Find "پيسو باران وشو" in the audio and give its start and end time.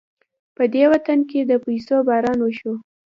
1.65-2.73